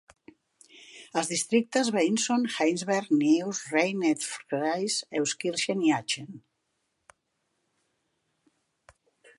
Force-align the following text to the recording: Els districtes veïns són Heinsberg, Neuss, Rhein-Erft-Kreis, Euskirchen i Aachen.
Els 1.21 1.27
districtes 1.31 1.91
veïns 1.95 2.23
són 2.29 2.47
Heinsberg, 2.53 3.11
Neuss, 3.19 3.59
Rhein-Erft-Kreis, 3.75 4.97
Euskirchen 5.21 5.85
i 5.89 5.95
Aachen. 6.01 6.33